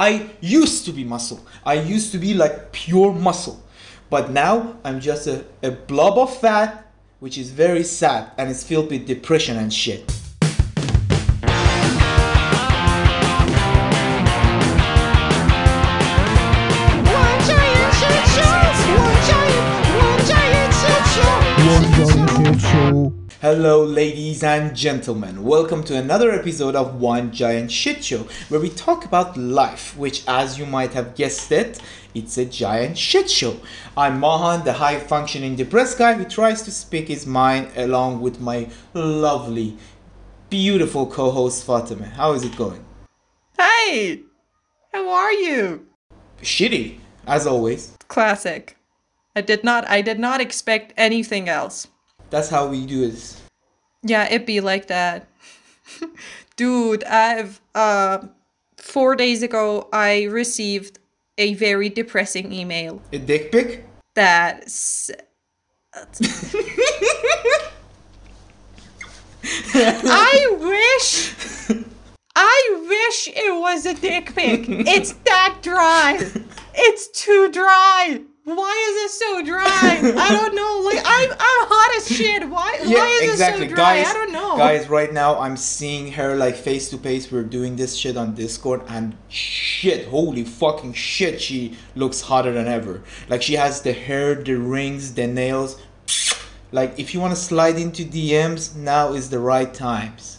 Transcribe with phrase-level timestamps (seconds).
[0.00, 1.44] I used to be muscle.
[1.62, 3.62] I used to be like pure muscle.
[4.08, 8.64] But now I'm just a, a blob of fat, which is very sad and it's
[8.64, 10.10] filled with depression and shit.
[17.04, 17.94] One giant
[22.40, 23.19] shit show.
[23.42, 23.80] One giant, one giant shit show.
[23.80, 23.80] One giant shit show.
[23.80, 25.44] Hello, ladies and gentlemen.
[25.44, 30.24] Welcome to another episode of One Giant Shit Show, where we talk about life, which,
[30.28, 31.80] as you might have guessed it,
[32.14, 33.56] it's a giant shit show.
[33.96, 38.40] I'm Mahan, the high functioning depressed guy who tries to speak his mind along with
[38.40, 39.78] my lovely,
[40.50, 42.04] beautiful co host Fatima.
[42.08, 42.84] How is it going?
[43.56, 44.20] Hey!
[44.92, 45.86] How are you?
[46.42, 47.96] Shitty, as always.
[48.06, 48.76] Classic.
[49.34, 51.88] I did not I did not expect anything else.
[52.30, 53.40] That's how we do this.
[54.02, 55.28] Yeah, it be like that.
[56.56, 58.26] Dude, I've uh
[58.76, 60.98] 4 days ago I received
[61.36, 63.86] a very depressing email A dick pic?
[64.14, 64.64] that
[69.74, 71.34] I wish
[72.36, 74.66] I wish it was a dick pic.
[74.68, 76.18] It's that dry.
[76.74, 78.20] It's too dry.
[78.56, 79.64] Why is it so dry?
[79.64, 80.82] I don't know.
[80.84, 82.48] Like I'm I'm hot as shit.
[82.48, 83.66] Why why is exactly.
[83.66, 84.02] it so dry?
[84.02, 84.56] Guys, I don't know.
[84.56, 87.30] Guys, right now I'm seeing her like face to face.
[87.30, 92.66] We're doing this shit on Discord and shit, holy fucking shit, she looks hotter than
[92.66, 93.02] ever.
[93.28, 95.80] Like she has the hair, the rings, the nails.
[96.72, 100.38] Like if you want to slide into DMs, now is the right times.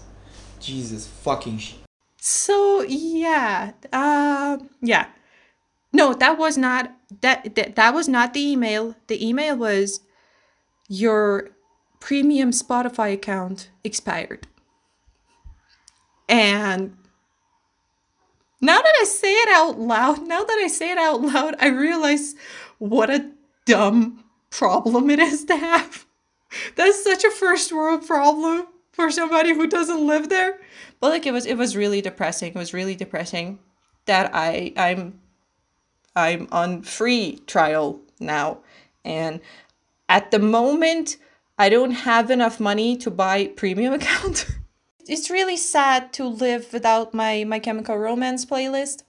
[0.61, 1.79] Jesus fucking shit.
[2.21, 5.07] So yeah, um, yeah.
[5.91, 8.95] No, that was not that, that that was not the email.
[9.07, 10.01] The email was
[10.87, 11.49] your
[11.99, 14.47] premium Spotify account expired.
[16.29, 16.95] And
[18.61, 21.67] now that I say it out loud, now that I say it out loud, I
[21.67, 22.35] realize
[22.77, 23.29] what a
[23.65, 26.05] dumb problem it is to have.
[26.75, 30.59] That's such a first world problem for somebody who doesn't live there.
[30.99, 32.49] But like it was it was really depressing.
[32.49, 33.59] It was really depressing
[34.05, 35.20] that I I'm
[36.15, 38.59] I'm on free trial now
[39.05, 39.39] and
[40.09, 41.17] at the moment
[41.57, 44.47] I don't have enough money to buy premium account.
[45.07, 49.03] it's really sad to live without my my chemical romance playlist,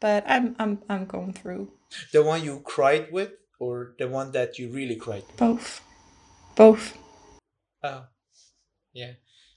[0.00, 1.72] but I'm I'm I'm going through
[2.12, 5.36] The one you cried with, or the one that you really cried with?
[5.36, 5.80] both.
[6.56, 6.96] Both.
[7.82, 8.04] Oh,
[8.92, 9.12] yeah,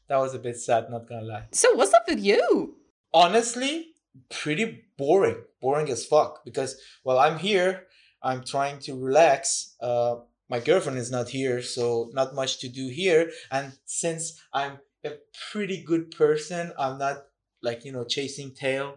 [0.07, 0.89] that was a bit sad.
[0.89, 1.47] Not gonna lie.
[1.51, 2.75] So what's up with you?
[3.13, 3.88] honestly
[4.29, 7.83] pretty boring boring as fuck because while i'm here
[8.23, 10.15] i'm trying to relax uh
[10.49, 15.11] my girlfriend is not here so not much to do here and since i'm a
[15.51, 17.17] pretty good person i'm not
[17.61, 18.95] like you know chasing tail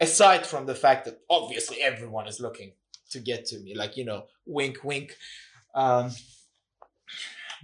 [0.00, 2.72] aside from the fact that obviously everyone is looking
[3.10, 5.16] to get to me like you know wink wink
[5.74, 6.10] um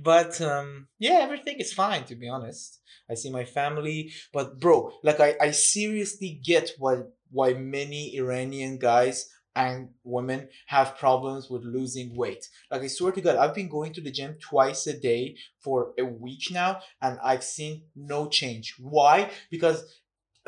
[0.03, 4.93] but um yeah everything is fine to be honest i see my family but bro
[5.03, 6.99] like i i seriously get why
[7.31, 12.49] why many iranian guys and women have problems with losing weight.
[12.71, 15.93] Like i swear to god i've been going to the gym twice a day for
[15.99, 18.75] a week now and i've seen no change.
[18.79, 19.31] Why?
[19.51, 19.85] Because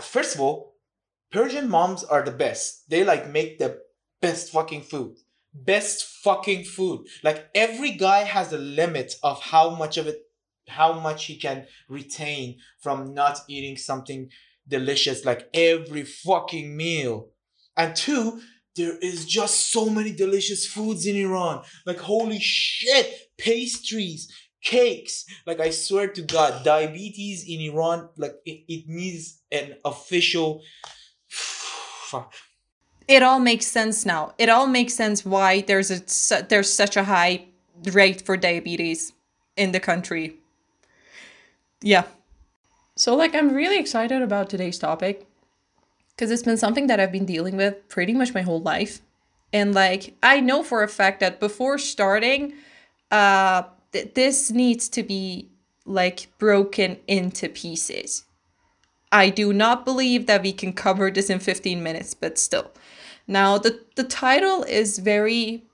[0.00, 0.76] first of all
[1.30, 2.88] persian moms are the best.
[2.88, 3.80] They like make the
[4.20, 5.16] best fucking food.
[5.54, 7.06] Best fucking food.
[7.22, 10.25] Like every guy has a limit of how much of it
[10.68, 14.30] how much he can retain from not eating something
[14.68, 17.28] delicious like every fucking meal.
[17.76, 18.40] And two,
[18.74, 21.62] there is just so many delicious foods in Iran.
[21.84, 24.30] Like holy shit, pastries,
[24.62, 25.24] cakes.
[25.46, 30.62] Like I swear to God, diabetes in Iran, like it, it needs an official
[31.28, 32.34] fuck.
[33.08, 34.34] it all makes sense now.
[34.38, 37.46] It all makes sense why there's a there's such a high
[37.92, 39.12] rate for diabetes
[39.56, 40.36] in the country.
[41.82, 42.04] Yeah.
[42.96, 45.26] So like I'm really excited about today's topic
[46.16, 49.00] cuz it's been something that I've been dealing with pretty much my whole life.
[49.52, 52.54] And like I know for a fact that before starting
[53.10, 55.50] uh th- this needs to be
[55.84, 58.24] like broken into pieces.
[59.12, 62.72] I do not believe that we can cover this in 15 minutes, but still.
[63.28, 65.64] Now, the, the title is very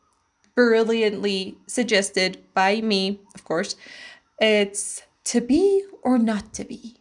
[0.54, 3.74] brilliantly suggested by me, of course.
[4.38, 6.96] It's To Be or Not to Be.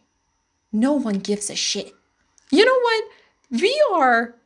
[0.72, 1.92] No one gives a shit.
[2.50, 3.04] You know what?
[3.50, 4.36] We are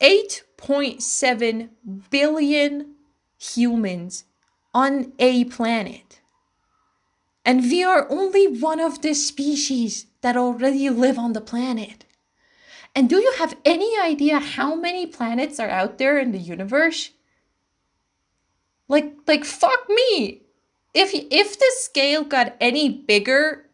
[0.00, 1.68] 8.7
[2.10, 2.94] billion
[3.38, 4.24] humans
[4.72, 6.20] on a planet.
[7.44, 12.04] And we are only one of the species that already live on the planet.
[12.94, 17.10] And do you have any idea how many planets are out there in the universe?
[18.88, 20.43] Like like fuck me.
[20.94, 23.66] If if the scale got any bigger,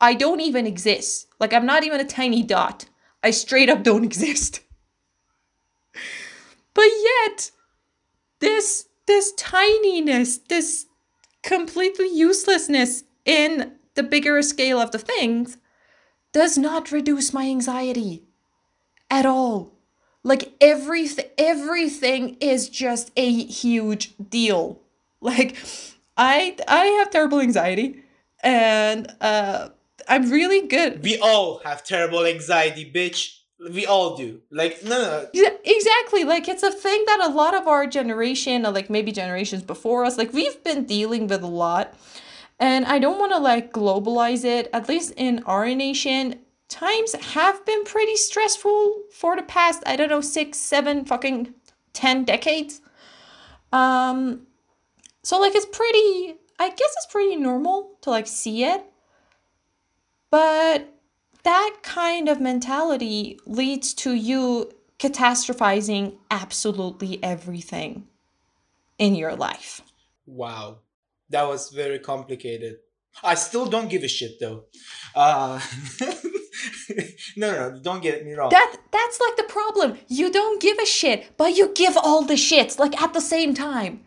[0.00, 1.26] I don't even exist.
[1.40, 2.84] Like I'm not even a tiny dot.
[3.22, 4.60] I straight up don't exist.
[6.74, 7.50] But yet,
[8.40, 10.86] this this tininess, this
[11.42, 15.58] completely uselessness in the bigger scale of the things
[16.32, 18.24] does not reduce my anxiety
[19.10, 19.72] at all.
[20.22, 24.80] Like everything everything is just a huge deal.
[25.20, 25.56] Like
[26.16, 28.02] I I have terrible anxiety
[28.42, 29.70] and uh
[30.08, 33.38] I'm really good We all have terrible anxiety, bitch.
[33.72, 34.42] We all do.
[34.50, 35.28] Like no, no.
[35.32, 36.24] Yeah, exactly.
[36.24, 40.04] Like it's a thing that a lot of our generation, or like maybe generations before
[40.04, 41.94] us, like we've been dealing with a lot.
[42.60, 44.68] And I don't want to like globalize it.
[44.72, 50.08] At least in our nation, times have been pretty stressful for the past, I don't
[50.10, 51.54] know, six, seven, fucking
[51.92, 52.80] ten decades.
[53.72, 54.46] Um
[55.24, 58.84] so like it's pretty I guess it's pretty normal to like see it.
[60.30, 60.88] But
[61.42, 68.06] that kind of mentality leads to you catastrophizing absolutely everything
[68.98, 69.80] in your life.
[70.26, 70.78] Wow,
[71.30, 72.76] that was very complicated.
[73.22, 74.64] I still don't give a shit though.
[75.14, 75.60] Uh,
[77.36, 78.50] no, no, no, don't get me wrong.
[78.50, 79.98] That that's like the problem.
[80.08, 83.54] You don't give a shit, but you give all the shits like at the same
[83.54, 84.04] time.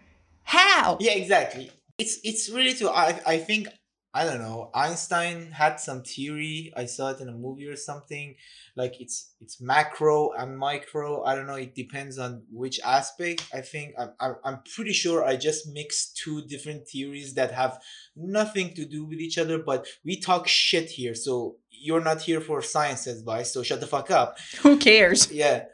[0.48, 0.98] How?
[1.02, 1.70] yeah, exactly.
[1.98, 2.90] It's it's really too.
[2.90, 3.68] I I think
[4.14, 4.72] I don't know.
[4.74, 6.72] Einstein had some theory.
[6.76, 8.36] I saw it in a movie or something.
[8.76, 11.24] Like it's it's macro and micro.
[11.24, 11.56] I don't know.
[11.56, 13.46] It depends on which aspect.
[13.54, 17.80] I think I'm I'm, I'm pretty sure I just mixed two different theories that have
[18.16, 19.60] nothing to do with each other.
[19.60, 23.54] But we talk shit here, so you're not here for science advice.
[23.54, 24.38] So shut the fuck up.
[24.62, 25.30] Who cares?
[25.32, 25.66] Yeah.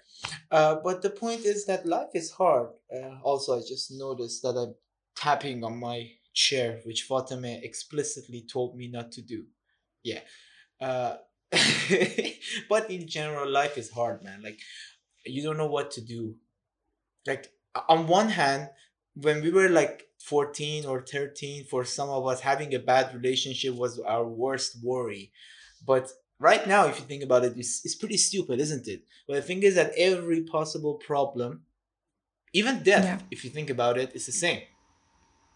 [0.52, 2.70] Uh, but the point is that life is hard.
[2.94, 4.76] Uh, also, I just noticed that I'm
[5.16, 9.46] tapping on my chair, which Fatima explicitly told me not to do.
[10.04, 10.22] Yeah.
[10.82, 11.16] Uh,
[12.70, 14.42] but in general, life is hard, man.
[14.42, 14.60] Like,
[15.26, 16.36] you don't know what to do.
[17.26, 17.50] Like,
[17.88, 18.70] on one hand,
[19.16, 23.76] when we were like 14 or 13, for some of us, having a bad relationship
[23.76, 25.32] was our worst worry.
[25.86, 26.10] But
[26.44, 29.02] right now, if you think about it, it's, it's pretty stupid, isn't it?
[29.28, 31.62] But the thing is that every possible problem,
[32.54, 33.20] even death, Yeah.
[33.32, 34.62] if you think about it, is the same.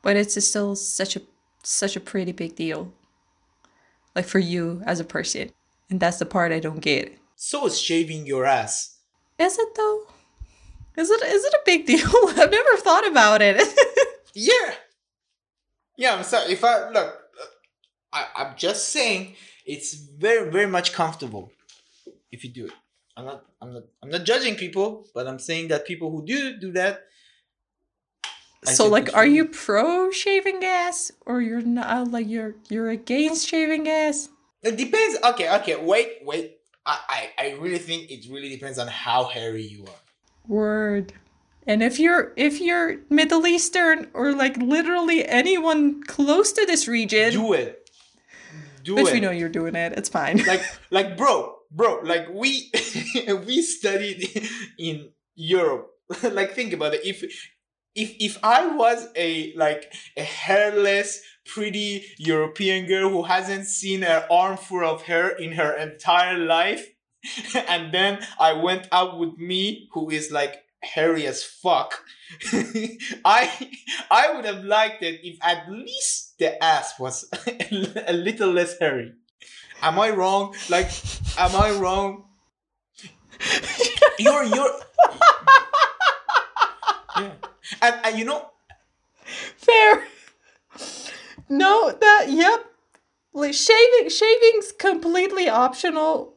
[0.01, 1.21] But it's still such a
[1.63, 2.93] such a pretty big deal.
[4.15, 5.51] Like for you as a person.
[5.89, 7.17] And that's the part I don't get.
[7.35, 8.99] So is shaving your ass.
[9.37, 10.07] Is it though?
[10.97, 12.09] Is it is it a big deal?
[12.39, 13.57] I've never thought about it.
[14.39, 14.69] Yeah.
[15.97, 16.53] Yeah, I'm sorry.
[16.53, 17.09] If I look,
[18.13, 19.33] I, I'm just saying
[19.67, 21.51] it's very, very much comfortable
[22.31, 22.71] if you do it.
[23.15, 26.57] I'm not, I'm not, I'm not judging people, but I'm saying that people who do
[26.57, 27.03] do that.
[28.65, 32.89] I so like are you pro shaving gas or you're not uh, like you're you're
[32.89, 34.29] against shaving gas?
[34.63, 35.19] It depends.
[35.23, 35.75] Okay, okay.
[35.75, 36.57] Wait, wait.
[36.85, 40.01] I, I, I really think it really depends on how hairy you are.
[40.47, 41.13] Word.
[41.65, 47.31] And if you're if you're Middle Eastern or like literally anyone close to this region,
[47.31, 47.86] Do it.
[48.87, 49.13] Do which it.
[49.13, 50.37] we know you're doing it, it's fine.
[50.45, 52.71] like like bro bro like we
[53.45, 54.29] we studied
[54.79, 55.89] in europe
[56.31, 57.21] like think about it if
[57.95, 64.23] if if i was a like a hairless pretty european girl who hasn't seen an
[64.31, 66.87] armful of hair in her entire life
[67.67, 72.03] and then i went out with me who is like hairy as fuck
[73.25, 73.69] i
[74.11, 77.29] i would have liked it if at least the ass was
[78.07, 79.13] a little less hairy
[79.81, 80.55] Am I wrong?
[80.69, 80.89] Like,
[81.37, 82.25] am I wrong?
[84.19, 84.73] You're you're.
[87.17, 87.31] yeah,
[87.83, 88.49] and, and you know,
[89.57, 90.03] Fair.
[91.47, 92.65] No, that yep.
[93.33, 96.33] Like shaving shaving's completely optional.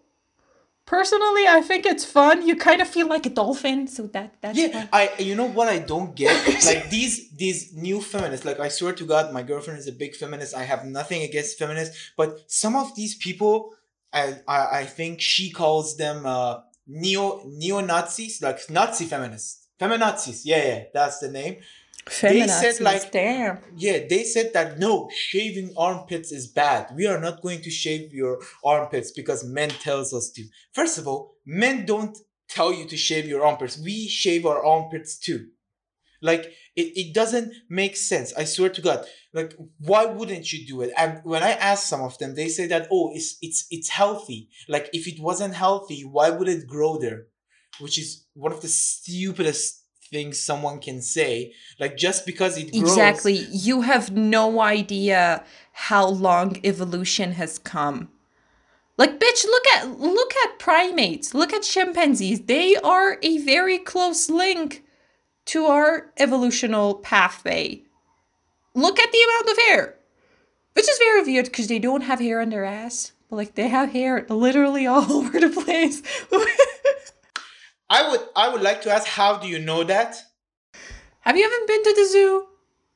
[0.91, 2.45] Personally, I think it's fun.
[2.45, 4.73] You kind of feel like a dolphin, so that that's yeah.
[4.73, 4.89] fun.
[4.93, 6.35] I you know what I don't get
[6.67, 8.45] like these these new feminists.
[8.45, 10.53] Like I swear to God, my girlfriend is a big feminist.
[10.53, 13.73] I have nothing against feminists, but some of these people,
[14.13, 20.43] I I, I think she calls them uh, neo neo Nazis, like Nazi feminists, feminazis.
[20.45, 21.59] Yeah, yeah, that's the name.
[22.21, 23.59] They said, like- damn.
[23.77, 26.89] Yeah, they said that no, shaving armpits is bad.
[26.97, 30.45] We are not going to shave your armpits because men tells us to.
[30.73, 32.17] First of all, men don't
[32.49, 33.79] tell you to shave your armpits.
[33.79, 35.49] We shave our armpits too.
[36.23, 38.35] Like it, it doesn't make sense.
[38.35, 39.07] I swear to God.
[39.33, 40.93] Like why wouldn't you do it?
[40.97, 44.49] And when I ask some of them, they say that oh, it's it's it's healthy.
[44.69, 47.27] Like if it wasn't healthy, why would it grow there?
[47.79, 49.80] Which is one of the stupidest
[50.11, 51.53] things someone can say.
[51.79, 52.83] Like just because it grows.
[52.83, 53.47] Exactly.
[53.51, 58.09] You have no idea how long evolution has come.
[58.97, 62.43] Like bitch, look at look at primates, look at chimpanzees.
[62.43, 64.85] They are a very close link
[65.47, 67.83] to our evolutional pathway.
[68.75, 69.97] Look at the amount of hair.
[70.75, 73.13] Which is very weird because they don't have hair on their ass.
[73.29, 76.03] But like they have hair literally all over the place.
[77.91, 80.17] I would I would like to ask how do you know that?
[81.21, 82.47] have you ever been to the zoo?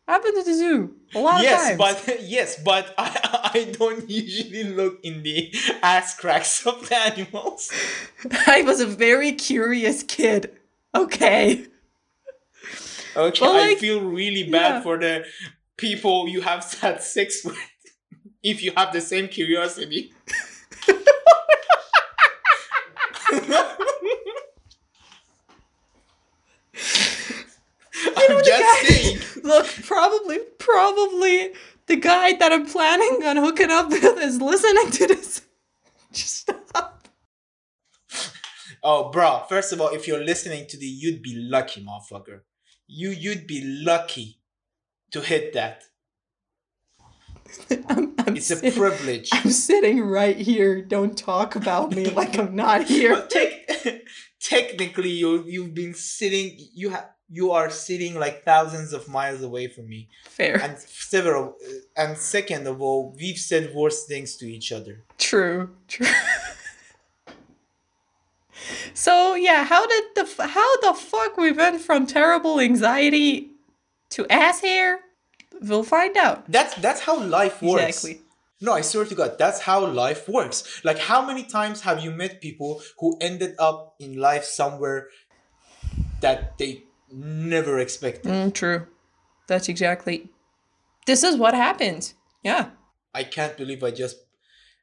[0.07, 2.05] I've been to the zoo a lot yes, of times.
[2.07, 7.71] but yes, but I, I don't usually look in the ass cracks of the animals.
[8.47, 10.51] I was a very curious kid.
[10.95, 11.67] Okay.
[13.17, 14.81] Okay, Well, I feel really bad yeah.
[14.83, 15.25] for the
[15.77, 17.57] people you have had sex with.
[18.43, 20.13] If you have the same curiosity.
[28.17, 29.19] I'm just saying.
[29.45, 31.53] Look, probably, probably
[31.87, 35.43] the guy that I'm planning on hooking up with is listening to this.
[36.13, 37.07] Just stop.
[38.83, 39.45] Oh, bro.
[39.49, 42.41] First of all, if you're listening to the, you'd be lucky, motherfucker.
[42.87, 44.41] You you'd be lucky
[45.13, 45.85] to hit that.
[47.89, 49.29] I'm, I'm It's a sitting- privilege.
[49.33, 50.83] I'm sitting right here.
[50.83, 53.27] Don't talk about me like I'm not here.
[53.29, 54.03] Tec-
[54.41, 56.59] technically, you you've been sitting.
[56.75, 60.09] You have you are sitting like thousands of miles away from me.
[60.25, 60.61] Fair.
[60.61, 61.57] And several.
[61.97, 65.03] And second of all, we've said worse things to each other.
[65.19, 65.71] True.
[65.89, 66.07] True.
[68.95, 73.51] so yeah, how did the how the fuck we went from terrible anxiety
[74.11, 75.01] to ass hair?
[75.61, 76.51] We'll find out.
[76.51, 78.05] That's that's how life works.
[78.05, 78.21] Exactly.
[78.61, 80.81] No, I swear to God, that's how life works.
[80.85, 85.09] Like, how many times have you met people who ended up in life somewhere
[86.21, 88.33] that they never expected?
[88.33, 88.87] Mm, true.
[89.47, 90.29] That's exactly.
[91.07, 92.15] This is what happens.
[92.43, 92.71] Yeah.
[93.15, 94.17] I can't believe I just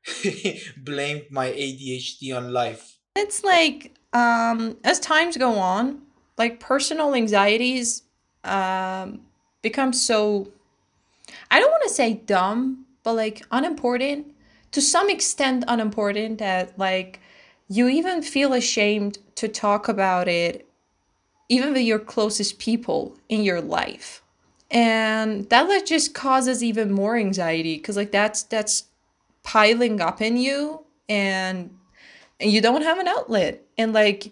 [0.77, 2.97] blamed my ADHD on life.
[3.15, 6.01] It's like um as times go on,
[6.37, 8.03] like personal anxieties
[8.43, 9.21] um
[9.61, 10.51] become so
[11.49, 14.27] I don't want to say dumb, but like unimportant
[14.71, 17.19] to some extent unimportant that like
[17.67, 20.67] you even feel ashamed to talk about it
[21.51, 24.23] even with your closest people in your life.
[24.71, 28.85] And that like just causes even more anxiety cuz like that's that's
[29.43, 31.77] piling up in you and
[32.39, 33.61] and you don't have an outlet.
[33.77, 34.31] And like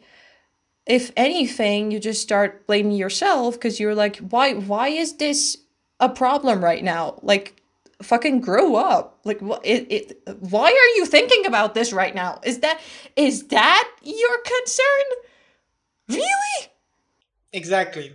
[0.85, 5.57] if anything you just start blaming yourself because you're like why why is this
[5.99, 7.19] a problem right now?
[7.21, 7.61] Like
[8.01, 9.19] fucking grow up.
[9.25, 12.39] Like what it, it why are you thinking about this right now?
[12.43, 12.79] Is that
[13.17, 15.07] is that your concern?
[16.07, 16.69] Really
[17.53, 18.13] Exactly.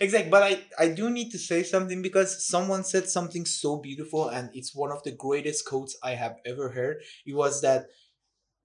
[0.00, 0.30] Exactly.
[0.30, 4.50] But I, I do need to say something because someone said something so beautiful and
[4.54, 7.02] it's one of the greatest quotes I have ever heard.
[7.26, 7.86] It was that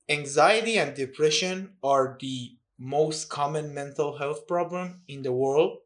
[0.09, 5.79] anxiety and depression are the most common mental health problem in the world.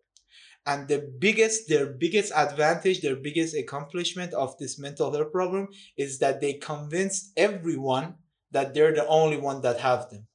[0.65, 6.19] And the biggest, their biggest advantage, their biggest accomplishment of this mental health problem is
[6.19, 8.15] that they convinced everyone
[8.51, 10.27] that they're the only one that have them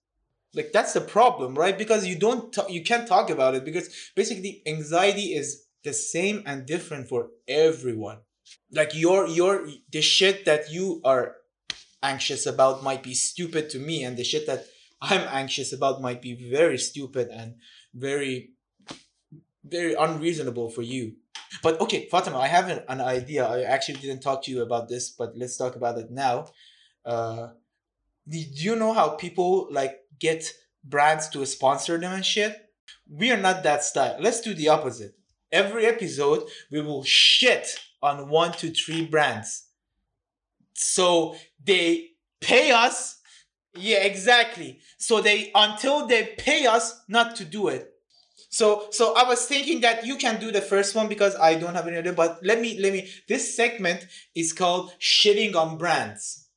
[0.59, 1.79] like that's the problem right?
[1.79, 3.87] Because you don't ta- you can't talk about it because
[4.17, 5.47] basically anxiety is
[5.85, 8.19] the same and different for everyone.
[8.73, 11.37] Like your your the shit that you are
[12.03, 14.67] anxious about might be stupid to me and the shit that
[15.03, 17.55] i'm anxious about might be very stupid and
[17.95, 18.50] very
[19.65, 21.17] very unreasonable for you.
[21.62, 23.47] But okay fatima i have an, an idea.
[23.47, 26.37] I actually didn't talk to you about this but let's talk about it now.
[27.05, 27.49] Uh
[28.29, 28.38] do
[28.69, 30.53] you know how people like get
[30.85, 32.57] brands to sponsor them and shit?
[33.11, 34.17] We are not that style.
[34.21, 35.15] Let's do the opposite.
[35.51, 37.67] Every episode, we will shit
[38.03, 39.67] on one to three brands.
[40.75, 42.11] So they
[42.41, 43.21] pay us.
[43.75, 44.81] Yeah, exactly.
[44.99, 47.91] So they until they pay us not to do it.
[48.51, 51.75] So so I was thinking that you can do the first one because I don't
[51.75, 52.13] have any other.
[52.13, 53.09] But let me let me.
[53.29, 56.48] This segment is called shitting on brands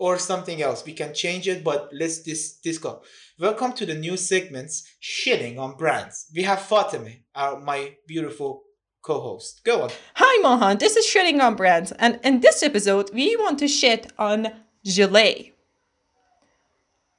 [0.00, 0.84] or something else.
[0.84, 3.02] We can change it, but let's this this go.
[3.38, 6.26] Welcome to the new segments shitting on brands.
[6.34, 8.64] We have Fatima, our my beautiful
[9.02, 9.62] co-host.
[9.62, 9.90] Go on.
[10.14, 14.10] Hi Mahan, this is Shitting on Brands, and in this episode, we want to shit
[14.18, 14.48] on
[14.84, 15.52] Gillette.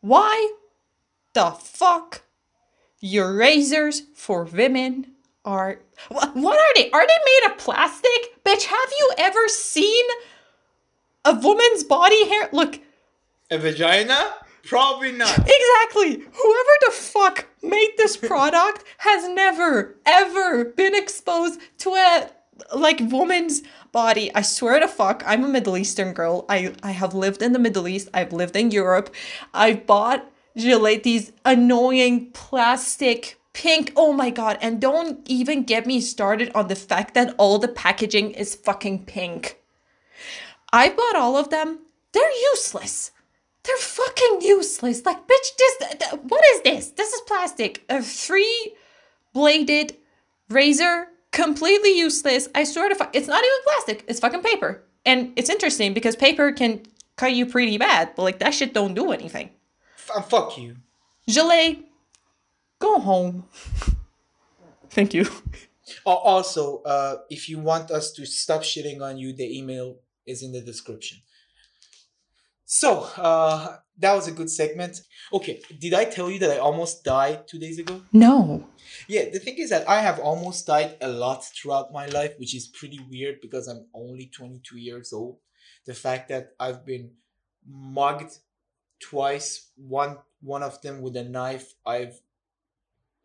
[0.02, 0.52] Why
[1.34, 2.24] the fuck
[3.00, 5.12] your razors for women
[5.46, 6.90] are what, what are they?
[6.90, 8.44] Are they made of plastic?
[8.44, 10.06] Bitch, have you ever seen
[11.26, 12.50] a woman's body hair?
[12.52, 12.80] Look,
[13.50, 14.34] A vagina?
[14.64, 15.38] Probably not.
[15.38, 16.20] Exactly.
[16.20, 22.30] Whoever the fuck made this product has never ever been exposed to a
[22.76, 24.34] like woman's body.
[24.36, 26.46] I swear to fuck, I'm a Middle Eastern girl.
[26.48, 28.10] I I have lived in the Middle East.
[28.14, 29.14] I've lived in Europe.
[29.54, 33.92] I've bought Gillette these annoying plastic pink.
[33.96, 34.60] Oh my god!
[34.62, 39.06] And don't even get me started on the fact that all the packaging is fucking
[39.06, 39.58] pink.
[40.74, 41.80] I bought all of them.
[42.14, 43.12] They're useless.
[43.64, 45.06] They're fucking useless.
[45.06, 46.90] Like, bitch, this, th- what is this?
[46.92, 47.84] This is plastic.
[47.90, 48.74] A three
[49.34, 49.98] bladed
[50.50, 52.48] razor, completely useless.
[52.56, 54.04] I swear to fuck, it's not even plastic.
[54.08, 54.84] It's fucking paper.
[55.06, 56.82] And it's interesting because paper can
[57.16, 59.52] cut you pretty bad, but like that shit don't do anything.
[59.96, 60.78] F- fuck you.
[61.30, 61.78] Gillette,
[62.80, 63.46] go home.
[64.90, 65.26] Thank you.
[66.08, 70.44] Al- Also, uh, if you want us to stop shitting on you, the email is
[70.44, 71.20] in the description.
[72.66, 75.02] So, uh, that was a good segment.
[75.34, 78.02] Okay, did I tell you that I almost died two days ago?
[78.14, 78.66] No.
[79.08, 82.56] Yeah, the thing is that I have almost died a lot throughout my life, which
[82.56, 85.38] is pretty weird because I'm only 22 years old.
[85.86, 87.12] The fact that I've been
[87.68, 88.38] mugged
[89.00, 92.20] twice, one one of them with a knife, I've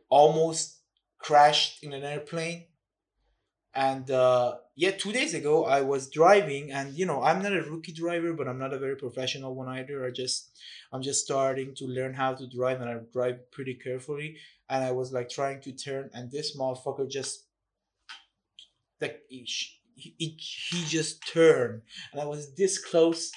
[0.09, 0.81] almost
[1.19, 2.67] crashed in an airplane.
[3.77, 7.61] And uh, yeah, two days ago I was driving, and you know I'm not a
[7.63, 10.05] rookie driver, but I'm not a very professional one either.
[10.07, 10.51] I just
[10.93, 14.37] I'm just starting to learn how to drive, and I drive pretty carefully
[14.69, 17.45] and I was like trying to turn, and this motherfucker just
[19.01, 19.47] like he,
[19.95, 23.31] he, he just turned, and I was this close,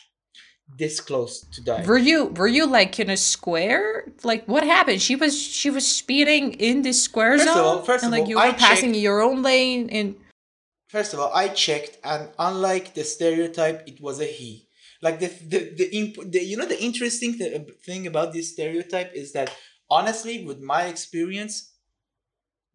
[0.78, 1.84] this close to die.
[1.86, 4.06] Were you were you like in a square?
[4.24, 5.02] Like what happened?
[5.02, 8.18] She was she was speeding in this square First of zone, all- first and of
[8.20, 9.90] like all, you were I passing checked- your own lane.
[9.90, 10.16] And
[10.90, 14.68] First of all, I checked, and unlike the stereotype, it was a he.
[15.02, 19.14] Like the the the, imp- the you know the interesting th- thing about this stereotype
[19.14, 19.56] is that
[19.90, 21.74] honestly, with my experience,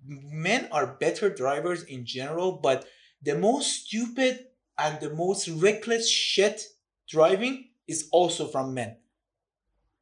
[0.06, 2.86] men are better drivers in general, but
[3.22, 4.46] the most stupid
[4.78, 6.62] and the most reckless shit
[7.08, 8.96] driving is also from men.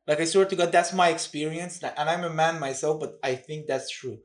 [0.07, 3.37] Like I swear to God, that's my experience, and I'm a man myself, but I
[3.37, 4.19] think that's true.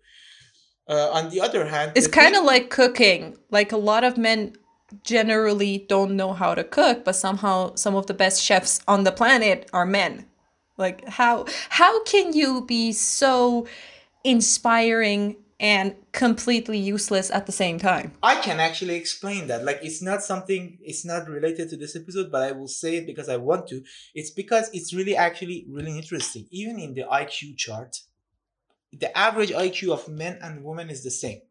[0.89, 3.38] Uh, on the other hand, it's kind of like cooking.
[3.52, 4.54] Like a lot of men
[5.04, 9.12] generally don't know how to cook, but somehow some of the best chefs on the
[9.12, 10.26] planet are men.
[10.78, 13.67] Like how how can you be so
[14.23, 18.13] inspiring and completely useless at the same time?
[18.21, 19.63] I can actually explain that.
[19.63, 23.08] Like, it's not something, it's not related to this episode, but I will say it
[23.08, 23.82] because I want to.
[24.13, 26.45] It's because it's really actually really interesting.
[26.52, 27.97] Even in the IQ chart,
[28.93, 31.41] the average IQ of men and women is the same,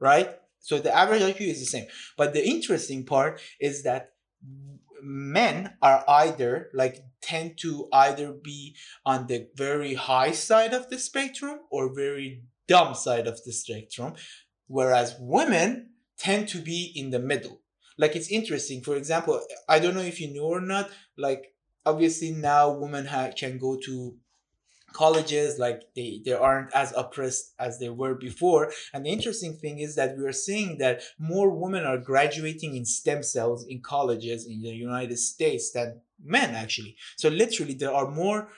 [0.00, 0.30] right?
[0.58, 1.86] So the average IQ is the same.
[2.16, 4.12] But the interesting part is that
[5.02, 10.98] men are either like tend to either be on the very high side of the
[10.98, 14.14] spectrum or very dumb side of the spectrum
[14.68, 17.60] whereas women tend to be in the middle
[17.98, 21.52] like it's interesting for example i don't know if you know or not like
[21.84, 24.14] obviously now women ha- can go to
[24.92, 28.72] colleges like they they aren't as oppressed as they were before.
[28.92, 32.84] And the interesting thing is that we are seeing that more women are graduating in
[32.84, 36.96] stem cells in colleges in the united states than men actually.
[37.16, 38.48] So literally there are more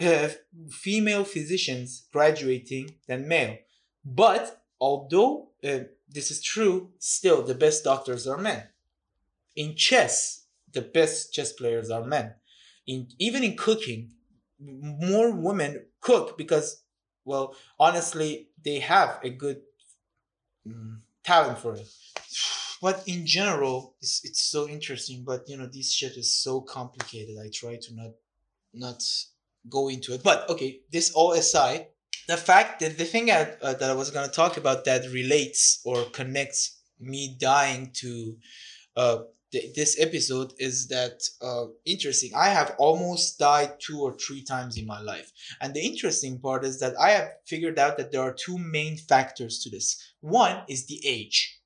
[0.00, 0.28] uh,
[0.70, 3.56] female physicians graduating than male.
[4.04, 8.64] But although uh, this is true still the best doctors are men.
[9.54, 12.34] In chess the best chess players are men.
[12.86, 14.12] In even in cooking
[14.62, 16.82] more women cook because
[17.24, 19.60] well honestly they have a good
[20.66, 21.88] mm, talent for it.
[22.80, 27.36] But in general it's, it's so interesting but you know this shit is so complicated.
[27.42, 28.12] I try to not
[28.74, 29.02] not
[29.68, 30.22] go into it.
[30.22, 31.86] But okay this all aside
[32.28, 35.10] the fact that the thing I, uh, that i was going to talk about that
[35.10, 38.36] relates or connects me dying to
[38.96, 39.18] uh,
[39.52, 42.32] th- this episode is that uh, interesting.
[42.34, 45.30] I have almost died two or three times in my life.
[45.60, 48.96] And the interesting part is that i have figured out that there are two main
[48.96, 50.14] factors to this.
[50.20, 51.58] One is the age.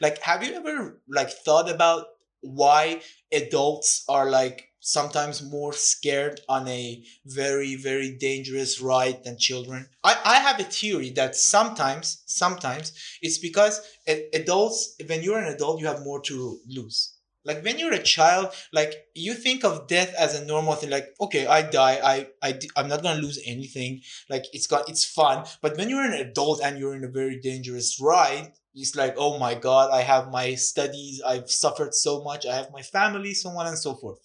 [0.00, 2.06] Like have you ever like thought about
[2.40, 3.00] why
[3.32, 9.88] adults are like sometimes more scared on a very very dangerous ride than children?
[10.02, 13.80] I i have a theory that sometimes sometimes it's because
[14.32, 17.13] adults when you're an adult you have more to lose
[17.44, 20.90] Like when you're a child, like you think of death as a normal thing.
[20.90, 24.00] Like okay, I die, i, I i'm not gonna lose anything.
[24.30, 25.44] Like it's got it's fun.
[25.60, 29.38] But when you're an adult and you're in a very dangerous ride, it's like oh
[29.38, 33.50] my god, I have my studies, I've suffered so much, I have my family, so
[33.50, 34.20] on and so forth,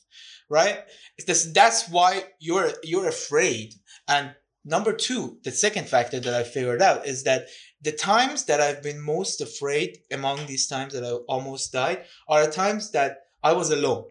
[0.49, 0.79] right?
[1.17, 3.73] It's this, that's why you're you're afraid.
[4.07, 4.33] And
[4.65, 7.47] number two, the second factor that I figured out is that
[7.81, 12.45] the times that I've been most afraid among these times that I almost died are
[12.45, 14.05] the times that I was alone.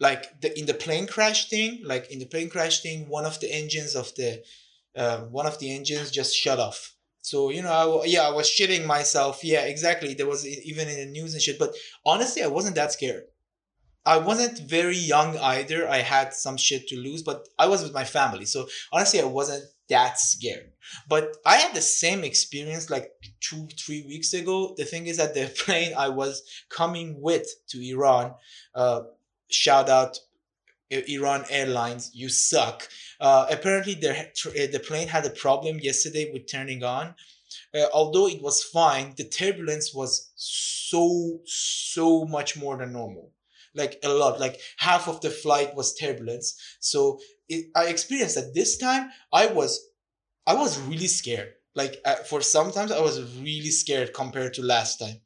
[0.00, 3.38] Like the in the plane crash thing, like in the plane crash thing, one of
[3.40, 4.42] the engines of the
[4.96, 6.94] uh, one of the engines just shut off.
[7.22, 9.44] So you know, I, yeah, I was shitting myself.
[9.44, 10.14] Yeah, exactly.
[10.14, 11.58] There was even in the news and shit.
[11.58, 11.74] But
[12.04, 13.24] honestly, I wasn't that scared.
[14.06, 15.88] I wasn't very young either.
[15.88, 18.44] I had some shit to lose, but I was with my family.
[18.44, 20.72] So honestly, I wasn't that scared.
[21.08, 24.74] But I had the same experience like two, three weeks ago.
[24.76, 28.34] The thing is that the plane I was coming with to Iran,
[28.74, 29.02] uh,
[29.50, 30.18] shout out
[30.90, 32.88] Iran Airlines, you suck.
[33.18, 37.14] Uh, apparently, the, the plane had a problem yesterday with turning on.
[37.74, 43.33] Uh, although it was fine, the turbulence was so, so much more than normal
[43.74, 44.40] like a lot.
[44.40, 46.56] Like half of the flight was turbulence.
[46.80, 49.88] So it, i experienced that this time i was
[50.46, 51.52] i was really scared.
[51.74, 55.20] Like uh, for sometimes i was really scared compared to last time.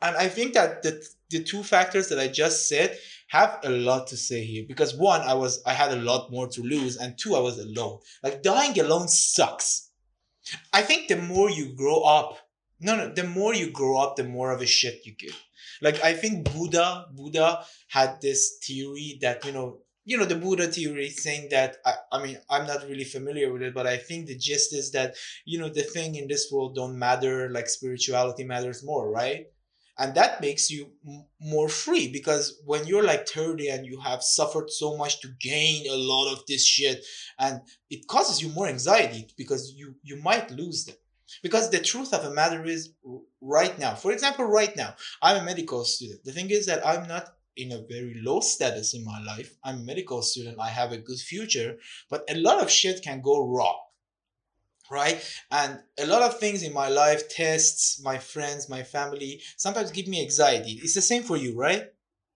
[0.00, 4.08] And i think that the the two factors that i just said have a lot
[4.08, 4.64] to say here.
[4.66, 6.96] Because one i was i had a lot more to lose.
[6.96, 8.00] And two i was alone.
[8.22, 9.90] Like dying alone sucks.
[10.72, 12.38] I think the more you grow up
[12.82, 15.40] no no the more you grow up the more of a shit you give
[15.82, 20.66] like i think buddha buddha had this theory that you know you know the buddha
[20.66, 24.26] theory saying that I, I mean i'm not really familiar with it but i think
[24.26, 25.14] the gist is that
[25.44, 29.46] you know the thing in this world don't matter like spirituality matters more right?
[29.98, 34.22] And that makes you m- more free because when you're like 30 and you have
[34.22, 37.04] suffered so much to gain a lot of this shit
[37.38, 40.96] and it causes you more anxiety because you you might lose them
[41.42, 42.92] because the truth of the matter is
[43.40, 46.24] right now for example right now i'm a medical student.
[46.24, 49.54] The thing is that i'm not in a very low status in my life.
[49.62, 50.58] I'm a medical student.
[50.58, 51.76] I have a good future.
[52.08, 53.78] But a lot of shit can go wrong
[54.90, 55.24] right?
[55.50, 60.06] And a lot of things in my life tests my friends my family sometimes give
[60.06, 60.80] me anxiety.
[60.82, 61.86] It's the same for you right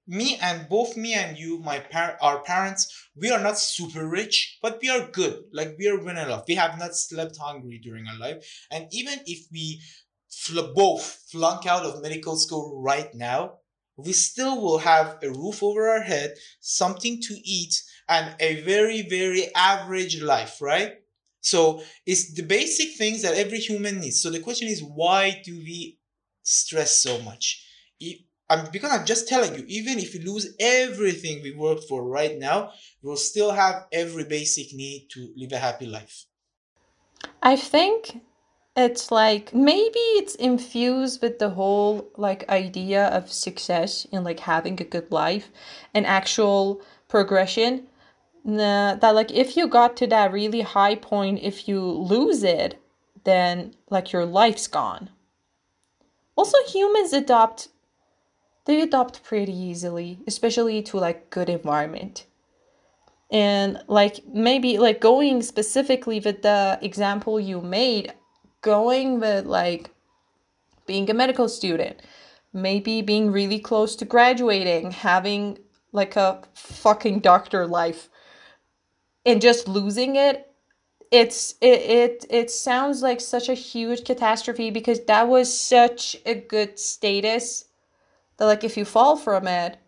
[0.07, 4.59] me and both me and you my par- our parents we are not super rich
[4.63, 5.45] but we are good.
[5.53, 8.45] Like we are well enough we have not slept hungry during our life.
[8.71, 9.83] And even if we
[10.31, 13.59] fl- both flunk out of medical school right now
[13.97, 19.03] we still will have a roof over our head something to eat and a very
[19.09, 20.95] very average life right?
[21.41, 24.21] So it's the basic things that every human needs.
[24.21, 25.99] So the question is why do we
[26.43, 27.65] stress so much?
[28.01, 32.07] E- I'm, because I'm just telling you, even if we lose everything we worked for
[32.07, 32.71] right now,
[33.03, 36.27] we'll still have every basic need to live a happy life.
[37.43, 38.21] I think
[38.77, 44.81] it's like maybe it's infused with the whole like idea of success and like having
[44.81, 45.51] a good life
[45.95, 47.87] and actual progression.
[48.45, 52.81] Nah, that like if you got to that really high point, if you lose it,
[53.25, 55.11] then like your life's gone.
[56.37, 57.69] Also, humans adopt
[58.67, 62.27] they adopt pretty easily, especially to like good environment.
[63.31, 68.13] And like maybe like going specifically with the example you made,
[68.63, 69.91] going with like
[70.87, 72.01] being a medical student,
[72.53, 75.59] maybe being really close to graduating, having
[75.93, 78.09] like a fucking doctor life
[79.25, 80.47] and just losing it
[81.11, 86.35] it's it, it it sounds like such a huge catastrophe because that was such a
[86.35, 87.65] good status
[88.37, 89.79] that like if you fall from it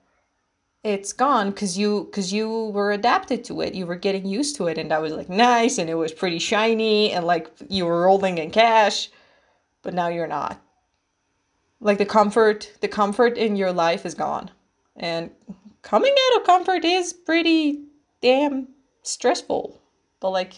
[0.85, 3.75] it's gone because you because you were adapted to it.
[3.75, 6.39] You were getting used to it and that was like nice and it was pretty
[6.39, 9.11] shiny and like you were rolling in cash
[9.83, 10.61] but now you're not.
[11.81, 14.51] Like the comfort the comfort in your life is gone.
[14.97, 15.31] And
[15.83, 17.85] coming out of comfort is pretty
[18.21, 18.69] damn
[19.03, 19.81] stressful
[20.21, 20.55] but like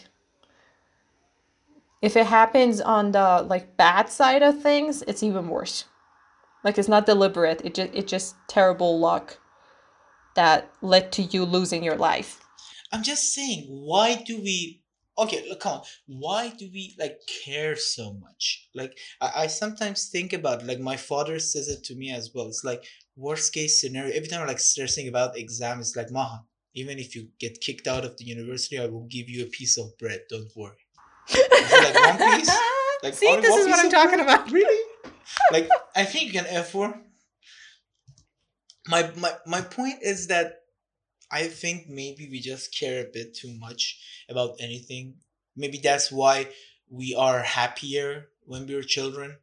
[2.03, 5.85] if it happens on the like bad side of things it's even worse
[6.65, 9.39] like it's not deliberate it just it's just terrible luck
[10.37, 12.41] that led to you losing your life
[12.93, 14.83] I'm just saying, why do we?
[15.19, 15.83] Okay, look, come on.
[16.07, 18.69] Why do we like care so much?
[18.75, 22.47] Like, I, I sometimes think about like my father says it to me as well.
[22.49, 22.85] It's like
[23.17, 24.15] worst case scenario.
[24.15, 26.45] Every time I'm like stressing about exams, it's like Maha,
[26.75, 29.79] Even if you get kicked out of the university, I will give you a piece
[29.79, 30.23] of bread.
[30.29, 30.77] Don't worry.
[31.33, 32.51] Like one piece?
[33.03, 34.29] Like see this is what i'm talking bread?
[34.29, 34.90] about Really?
[35.53, 36.95] Like I think you can afford.
[38.87, 40.63] my, my my point is that
[41.31, 45.17] I think maybe we just care a bit too much about anything.
[45.57, 46.49] Maybe that's why
[46.89, 49.39] we are happier when we were children.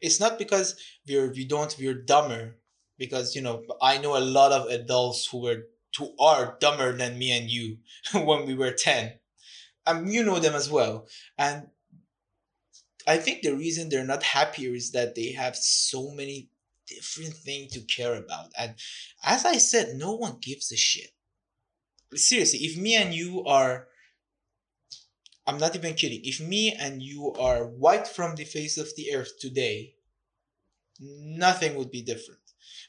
[0.00, 0.76] It's not because
[1.08, 2.56] we're we don't we're dumber.
[2.98, 5.66] Because you know I know a lot of adults who were
[5.98, 7.78] who are dumber than me and you
[8.14, 9.14] when we were ten.
[9.86, 11.68] Um, you know them as well, and
[13.06, 16.48] I think the reason they're not happier is that they have so many
[16.86, 18.50] different things to care about.
[18.58, 18.74] And
[19.22, 21.10] as I said, no one gives a shit.
[22.14, 23.88] Seriously, if me and you are
[25.46, 26.22] I'm not even kidding.
[26.24, 29.94] If me and you are wiped from the face of the earth today,
[31.00, 32.40] nothing would be different.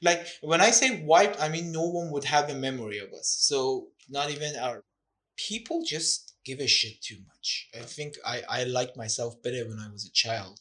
[0.01, 3.28] Like when I say wiped, I mean no one would have a memory of us.
[3.39, 4.84] So not even our
[5.36, 7.68] people just give a shit too much.
[7.76, 10.60] I think I I liked myself better when I was a child.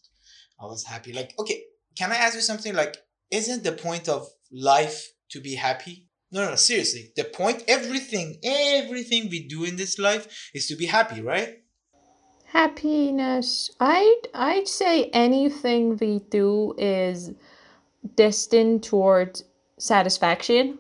[0.61, 1.13] I was happy.
[1.13, 1.65] Like okay,
[1.97, 2.75] can I ask you something?
[2.75, 2.97] Like
[3.31, 6.09] isn't the point of life to be happy?
[6.35, 7.13] No, no, no, seriously.
[7.17, 11.63] The point, everything, everything we do in this life is to be happy, right?
[12.47, 13.71] Happiness.
[13.81, 17.33] I'd I'd say anything we do is
[18.17, 19.45] destined towards
[19.79, 20.79] satisfaction.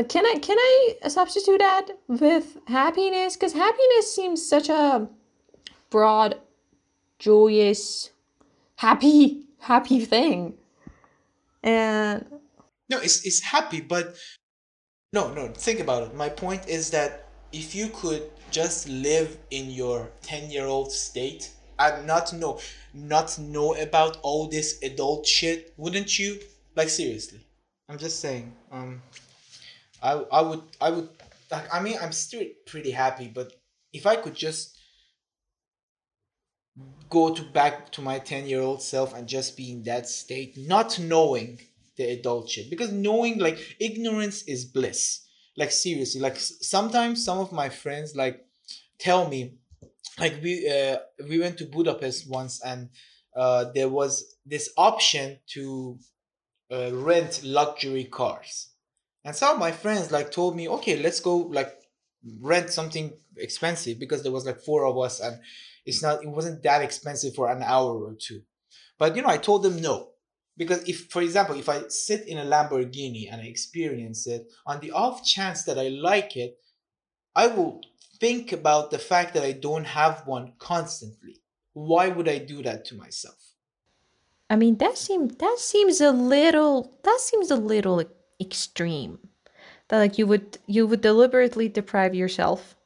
[0.00, 3.36] Like can I can I substitute that with happiness?
[3.36, 5.06] Because happiness seems such a
[5.90, 6.38] broad,
[7.18, 8.08] joyous,
[8.76, 10.54] happy, happy thing.
[11.62, 12.24] And
[12.88, 14.16] No, it's it's happy, but
[15.12, 15.48] no, no.
[15.48, 16.14] Think about it.
[16.14, 22.32] My point is that if you could just live in your ten-year-old state and not
[22.32, 22.58] know,
[22.94, 26.40] not know about all this adult shit, wouldn't you?
[26.74, 27.40] Like seriously,
[27.90, 28.54] I'm just saying.
[28.72, 29.02] Um,
[30.02, 31.08] I I would I would
[31.50, 33.52] like I mean I'm still pretty happy, but
[33.92, 34.76] if I could just
[37.08, 40.56] go to back to my 10 year old self and just be in that state
[40.56, 41.60] not knowing
[41.96, 42.70] the adult shit.
[42.70, 45.26] Because knowing like ignorance is bliss.
[45.56, 48.46] Like seriously like sometimes some of my friends like
[48.98, 49.58] tell me
[50.18, 52.90] like we uh, we went to budapest once and
[53.36, 55.98] uh, there was this option to
[56.70, 58.69] uh, rent luxury cars
[59.24, 61.76] and some of my friends like told me okay let's go like
[62.40, 65.40] rent something expensive because there was like four of us and
[65.86, 68.42] it's not it wasn't that expensive for an hour or two.
[68.98, 70.08] But you know i told them no.
[70.56, 74.80] Because if for example if i sit in a lamborghini and i experience it on
[74.80, 76.58] the off chance that i like it
[77.34, 77.80] i will
[78.18, 81.40] think about the fact that i don't have one constantly.
[81.72, 83.36] Why would i do that to myself?
[84.50, 88.04] I mean that seems that seems a little that seems a little
[88.40, 89.18] extreme.
[89.88, 92.76] That like you would you would deliberately deprive yourself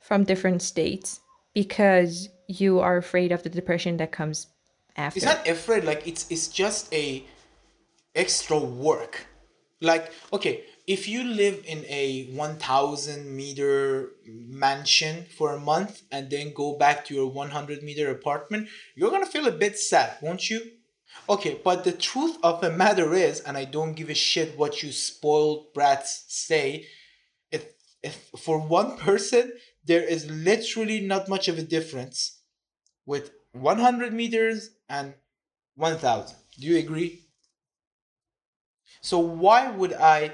[0.00, 1.20] from different states
[1.54, 4.48] because you are afraid of the depression that comes
[4.96, 5.18] after.
[5.18, 7.24] it's not afraid like it's it's just a
[8.14, 9.26] extra work
[9.80, 16.52] like okay if you live in a 1000 meter mansion for a month and then
[16.52, 20.60] go back to your 100 meter apartment you're gonna feel a bit sad won't you
[21.28, 24.82] okay but the truth of the matter is and i don't give a shit what
[24.82, 26.86] you spoiled brats say
[27.50, 27.66] if,
[28.02, 29.52] if for one person
[29.84, 32.40] there is literally not much of a difference
[33.06, 35.14] with 100 meters and
[35.76, 37.22] 1000 do you agree?
[39.00, 40.32] So why would I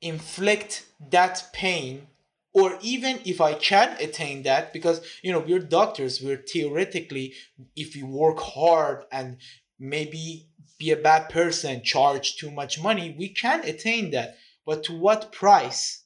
[0.00, 2.06] inflict that pain
[2.54, 7.34] or even if I can attain that because you know we're doctors we're theoretically
[7.76, 9.38] if you work hard and
[9.82, 10.46] maybe
[10.78, 14.36] be a bad person charge too much money we can attain that.
[14.64, 16.04] But to what price?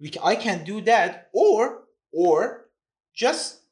[0.00, 2.68] We can, I can do that or or
[3.14, 3.62] just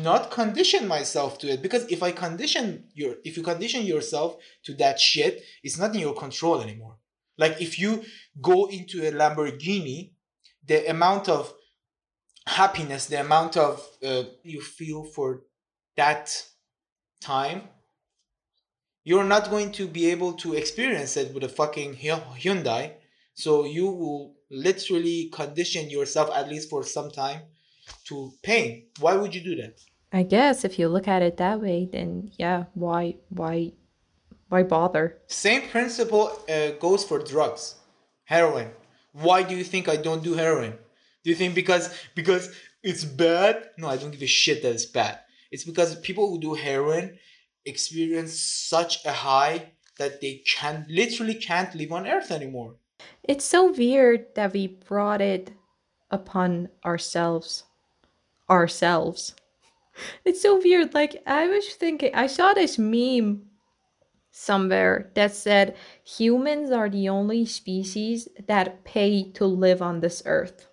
[0.00, 1.60] not condition myself to it.
[1.60, 6.00] Because if I condition your if you condition yourself to that shit it's not in
[6.00, 6.96] your control anymore.
[7.36, 8.04] Like if you
[8.40, 10.12] go into a Lamborghini,
[10.66, 11.52] the amount of
[12.46, 15.42] happiness, the amount of uh, you feel for
[15.96, 16.44] that
[17.20, 17.68] time,
[19.04, 22.92] you're not going to be able to experience it with a fucking Hyundai.
[23.34, 27.40] So you will literally condition yourself at least for some time
[28.04, 28.86] to pain.
[29.00, 29.80] Why would you do that?
[30.12, 33.72] I guess if you look at it that way, then yeah, why why
[34.50, 35.18] why bother?
[35.26, 37.76] Same principle uh, goes for drugs,
[38.24, 38.70] heroin.
[39.12, 40.72] Why do you think I don't do heroin?
[41.24, 42.50] Do you think because because
[42.82, 43.70] it's bad?
[43.78, 45.20] No, I don't give a shit that it's bad.
[45.50, 47.18] It's because people who do heroin
[47.64, 52.76] experience such a high that they can literally can't live on Earth anymore.
[53.22, 55.52] It's so weird that we brought it
[56.10, 57.64] upon ourselves.
[58.48, 59.34] Ourselves.
[60.24, 60.94] It's so weird.
[60.94, 63.42] Like I was thinking I saw this meme
[64.30, 70.66] somewhere that said humans are the only species that pay to live on this earth.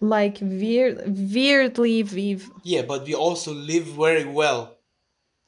[0.00, 4.78] Like weird, weirdly, we've Yeah, but we also live very well.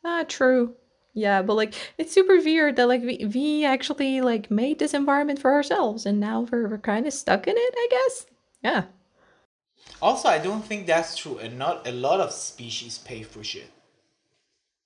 [0.05, 0.75] Ah true.
[1.15, 5.39] Yeah, but like it's super weird that like we, we actually like made this environment
[5.39, 8.27] for ourselves and now we're we're kind of stuck in it, I guess.
[8.63, 8.85] Yeah.
[10.01, 13.71] Also, I don't think that's true, and not a lot of species pay for shit.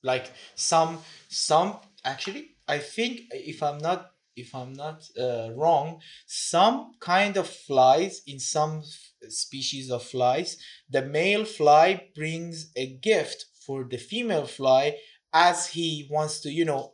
[0.03, 6.93] Like some, some actually, I think if I'm not if I'm not uh, wrong, some
[7.01, 10.57] kind of flies in some f- species of flies,
[10.89, 14.97] the male fly brings a gift for the female fly
[15.35, 16.93] as he wants to, you know,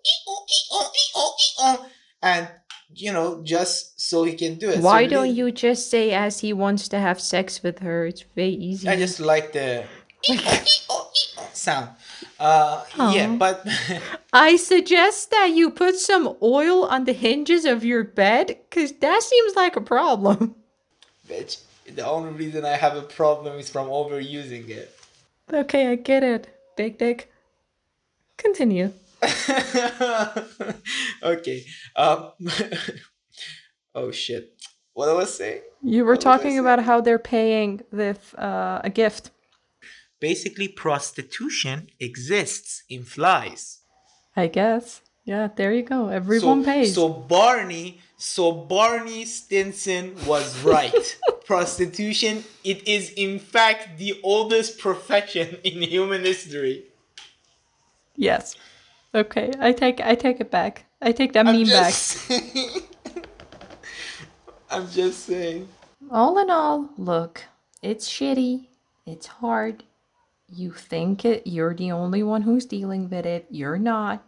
[2.20, 2.48] and
[2.96, 4.76] you know, just so he can do it.
[4.76, 8.06] So Why don't li- you just say as he wants to have sex with her?
[8.06, 8.88] It's very easy.
[8.88, 9.84] I just like the
[11.52, 11.90] sound.
[12.40, 13.66] Uh, yeah, but
[14.32, 19.22] I suggest that you put some oil on the hinges of your bed because that
[19.22, 20.56] seems like a problem.
[21.28, 24.90] bitch, the only reason I have a problem is from overusing it.
[25.52, 26.53] Okay, I get it.
[26.76, 27.30] Big dick.
[28.36, 28.92] Continue.
[31.22, 31.64] okay.
[31.96, 32.30] Um.
[33.94, 34.54] oh shit.
[34.92, 35.62] What I was saying?
[35.82, 39.30] You were What talking about how they're paying with uh, a gift.
[40.20, 43.80] Basically, prostitution exists in flies.
[44.36, 45.02] I guess.
[45.24, 46.08] Yeah, there you go.
[46.08, 46.94] Everyone so, pays.
[46.94, 51.18] So Barney, so Barney Stinson was right.
[51.44, 56.84] Prostitution, it is in fact the oldest profession in human history.
[58.16, 58.56] yes.
[59.14, 60.86] Okay, I take I take it back.
[61.00, 61.92] I take that I'm meme back.
[61.92, 62.82] saying.
[64.70, 65.68] I'm just saying.
[66.10, 67.44] All in all, look,
[67.80, 68.66] it's shitty.
[69.06, 69.84] It's hard.
[70.48, 73.46] You think it you're the only one who's dealing with it.
[73.50, 74.24] You're not.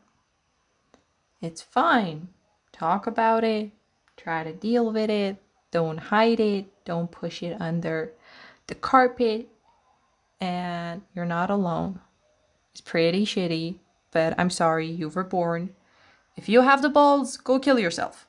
[1.41, 2.29] It's fine.
[2.73, 3.71] Talk about it.
[4.17, 5.37] Try to deal with it.
[5.73, 6.67] Don't hide it.
[6.87, 8.13] Don't push it under
[8.69, 9.49] the carpet.
[10.41, 12.01] And you're not alone.
[12.73, 13.77] It's pretty shitty,
[14.13, 15.71] but I'm sorry you were born.
[16.37, 18.27] If you have the balls, go kill yourself.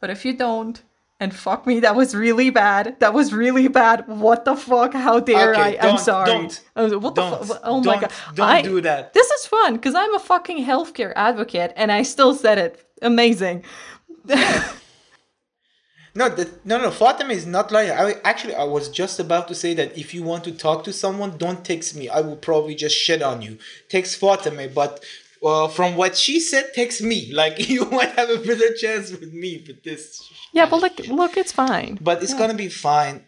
[0.00, 0.82] But if you don't,
[1.20, 2.96] and fuck me, that was really bad.
[3.00, 4.06] That was really bad.
[4.08, 4.94] What the fuck?
[4.94, 5.82] How dare Okay, I?
[5.82, 6.26] I'm don't- sorry.
[6.26, 6.62] don't.
[7.02, 7.40] What Don't.
[7.40, 7.60] the fuck?
[7.62, 8.12] Oh my Don't- god.
[8.34, 9.12] don't I- do that.
[9.12, 12.82] This is fun because I'm a fucking healthcare advocate and I still said it.
[13.02, 13.64] Amazing.
[16.16, 16.90] No, the, no, no.
[16.90, 17.90] Fatima is not lying.
[17.90, 20.92] I actually, I was just about to say that if you want to talk to
[20.92, 22.08] someone, don't text me.
[22.08, 23.58] I will probably just shit on you.
[23.90, 25.04] Text Fatima, but
[25.44, 27.30] uh, from what she said, text me.
[27.40, 30.26] Like you might have a better chance with me with this.
[30.54, 31.98] yeah, but look, look, it's fine.
[32.00, 33.26] But it's gonna be fine.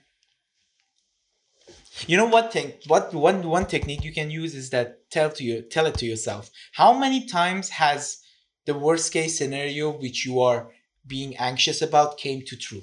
[2.07, 2.72] You know what thing?
[2.87, 6.07] What one one technique you can use is that tell to you tell it to
[6.07, 6.51] yourself.
[6.72, 8.18] How many times has
[8.64, 10.70] the worst case scenario which you are
[11.09, 12.83] being anxious about came to true?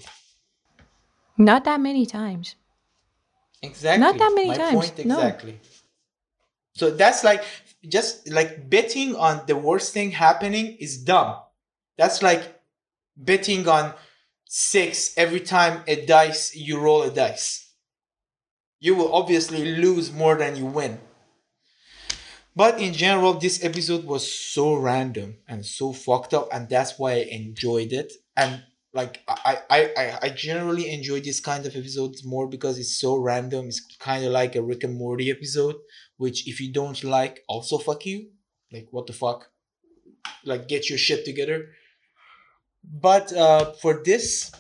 [1.38, 2.56] Not that many times.
[3.62, 4.00] Exactly.
[4.02, 5.20] Not that many My times, point no.
[5.20, 5.60] exactly.
[6.74, 7.44] So that's like
[7.88, 11.38] just like betting on the worst thing happening is dumb.
[11.98, 12.62] That's like
[13.16, 13.94] betting on
[14.46, 17.72] six every time a dice you roll a dice.
[18.80, 21.00] You will obviously lose more than you win.
[22.56, 27.12] But in general, this episode was so random and so fucked up, and that's why
[27.14, 28.14] I enjoyed it.
[28.38, 28.64] And
[28.94, 33.68] like I, I, I, generally enjoy this kind of episodes more because it's so random.
[33.68, 35.76] It's kind of like a Rick and Morty episode,
[36.16, 38.28] which if you don't like, also fuck you.
[38.72, 39.50] Like what the fuck?
[40.46, 41.68] Like get your shit together.
[42.86, 44.52] But uh, for this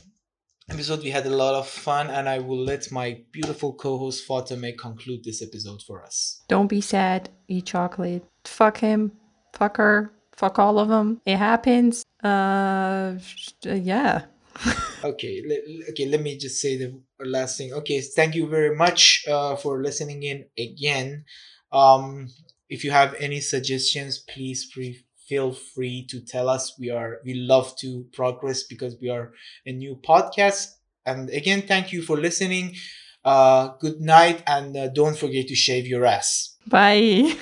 [0.70, 4.74] episode, we had a lot of fun, and I will let my beautiful co-host Fatima
[4.74, 6.44] conclude this episode for us.
[6.48, 7.30] Don't be sad.
[7.48, 8.26] Eat chocolate.
[8.46, 9.12] Fuck him.
[9.54, 10.12] Fuck her.
[10.36, 11.22] Fuck all of them.
[11.26, 12.04] It happens.
[12.24, 13.16] Uh,
[13.64, 14.26] yeah.
[15.04, 19.26] okay le- okay let me just say the last thing okay thank you very much
[19.28, 21.26] uh, for listening in again
[21.74, 22.30] um
[22.70, 27.34] if you have any suggestions please pre- feel free to tell us we are we
[27.34, 29.34] love to progress because we are
[29.66, 32.76] a new podcast and again thank you for listening
[33.24, 37.38] uh good night and uh, don't forget to shave your ass Bye.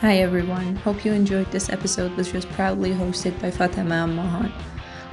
[0.00, 4.50] Hi everyone, hope you enjoyed this episode which was proudly hosted by Fatima and Mahan.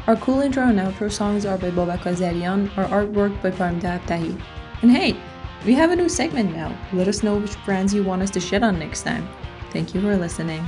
[0.08, 4.42] Our cool intro and outro songs are by Bobak Azarian, our artwork by Parmda Abtahi.
[4.82, 5.20] And hey,
[5.66, 6.76] we have a new segment now.
[6.94, 9.28] Let us know which brands you want us to shit on next time.
[9.72, 10.68] Thank you for listening.